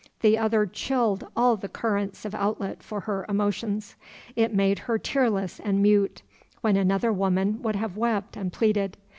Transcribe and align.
The 0.21 0.35
other 0.35 0.65
chilled 0.65 1.27
all 1.35 1.55
the 1.57 1.69
currents 1.69 2.25
of 2.25 2.33
outlet 2.33 2.81
for 2.81 3.01
her 3.01 3.23
emotions. 3.29 3.95
It 4.35 4.51
made 4.51 4.79
her 4.79 4.97
tearless 4.97 5.59
and 5.59 5.79
mute, 5.83 6.23
when 6.61 6.75
another 6.75 7.13
woman 7.13 7.61
would 7.61 7.75
have 7.75 7.97
wept 7.97 8.35
and 8.35 8.51
pleaded. 8.51 8.97